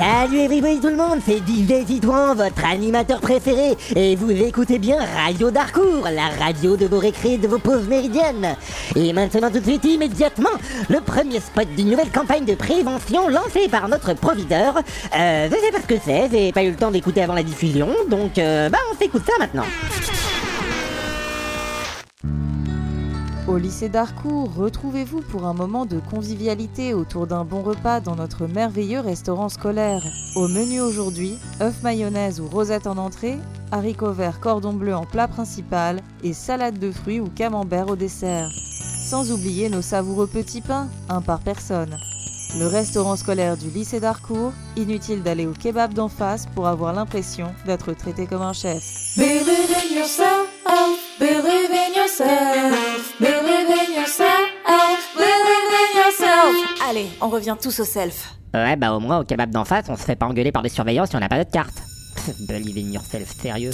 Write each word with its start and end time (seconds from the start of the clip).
Salut 0.00 0.38
everybody 0.38 0.80
tout 0.80 0.88
le 0.88 0.96
monde, 0.96 1.20
c'est 1.26 1.38
DJ 1.38 2.00
votre 2.34 2.64
animateur 2.64 3.20
préféré, 3.20 3.76
et 3.94 4.16
vous 4.16 4.30
écoutez 4.30 4.78
bien 4.78 4.98
Radio 5.16 5.50
Darkour, 5.50 6.08
la 6.10 6.28
radio 6.42 6.76
de 6.76 6.86
vos 6.86 6.98
récrés, 6.98 7.36
de 7.36 7.46
vos 7.46 7.58
pauses 7.58 7.86
méridiennes. 7.86 8.56
Et 8.96 9.12
maintenant 9.12 9.50
tout 9.50 9.58
de 9.58 9.64
suite, 9.64 9.84
immédiatement, 9.84 10.50
le 10.88 11.00
premier 11.00 11.40
spot 11.40 11.68
d'une 11.76 11.90
nouvelle 11.90 12.10
campagne 12.10 12.44
de 12.44 12.54
prévention 12.54 13.28
lancée 13.28 13.68
par 13.68 13.88
notre 13.88 14.14
provideur. 14.14 14.78
Euh, 15.16 15.48
je 15.50 15.56
sais 15.56 15.72
pas 15.72 15.80
ce 15.80 15.86
que 15.86 16.00
c'est, 16.02 16.30
j'ai 16.32 16.52
pas 16.52 16.62
eu 16.62 16.70
le 16.70 16.76
temps 16.76 16.90
d'écouter 16.90 17.22
avant 17.22 17.34
la 17.34 17.42
diffusion, 17.42 17.88
donc 18.08 18.38
euh, 18.38 18.68
bah 18.68 18.78
on 18.92 18.96
s'écoute 18.96 19.22
ça 19.26 19.34
maintenant. 19.38 19.64
Au 23.50 23.58
lycée 23.58 23.88
d'Harcourt, 23.88 24.48
retrouvez-vous 24.54 25.22
pour 25.22 25.44
un 25.44 25.54
moment 25.54 25.84
de 25.84 25.98
convivialité 25.98 26.94
autour 26.94 27.26
d'un 27.26 27.44
bon 27.44 27.62
repas 27.62 27.98
dans 27.98 28.14
notre 28.14 28.46
merveilleux 28.46 29.00
restaurant 29.00 29.48
scolaire. 29.48 30.04
Au 30.36 30.46
menu 30.46 30.80
aujourd'hui, 30.80 31.36
œufs 31.60 31.82
mayonnaise 31.82 32.40
ou 32.40 32.46
rosette 32.46 32.86
en 32.86 32.96
entrée, 32.96 33.36
haricots 33.72 34.12
verts 34.12 34.38
cordon 34.38 34.72
bleu 34.72 34.94
en 34.94 35.04
plat 35.04 35.26
principal 35.26 36.00
et 36.22 36.32
salade 36.32 36.78
de 36.78 36.92
fruits 36.92 37.18
ou 37.18 37.26
camembert 37.26 37.88
au 37.88 37.96
dessert. 37.96 38.48
Sans 39.04 39.32
oublier 39.32 39.68
nos 39.68 39.82
savoureux 39.82 40.28
petits 40.28 40.60
pains, 40.60 40.86
un 41.08 41.20
par 41.20 41.40
personne. 41.40 41.98
Le 42.56 42.68
restaurant 42.68 43.16
scolaire 43.16 43.56
du 43.56 43.68
lycée 43.68 43.98
d'Harcourt, 43.98 44.52
inutile 44.76 45.24
d'aller 45.24 45.46
au 45.46 45.54
kebab 45.54 45.92
d'en 45.92 46.08
face 46.08 46.46
pour 46.54 46.68
avoir 46.68 46.92
l'impression 46.92 47.52
d'être 47.66 47.94
traité 47.94 48.28
comme 48.28 48.42
un 48.42 48.52
chef. 48.52 49.16
Allez, 56.88 57.08
on 57.20 57.28
revient 57.28 57.56
tous 57.60 57.80
au 57.80 57.84
self. 57.84 58.34
Ouais 58.54 58.74
bah 58.74 58.92
au 58.92 59.00
moins 59.00 59.20
au 59.20 59.24
kebab 59.24 59.50
d'en 59.50 59.64
face, 59.64 59.86
on 59.88 59.96
se 59.96 60.02
fait 60.02 60.16
pas 60.16 60.26
engueuler 60.26 60.50
par 60.50 60.62
des 60.62 60.70
surveillants 60.70 61.06
si 61.06 61.14
on 61.14 61.20
n'a 61.20 61.28
pas 61.28 61.38
notre 61.38 61.50
carte. 61.50 61.82
Believe 62.48 62.78
in 62.78 62.92
yourself, 62.92 63.30
sérieux. 63.40 63.72